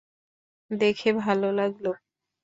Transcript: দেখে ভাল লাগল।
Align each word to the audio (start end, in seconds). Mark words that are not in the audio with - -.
দেখে 0.71 1.09
ভাল 1.17 1.41
লাগল। 1.53 1.85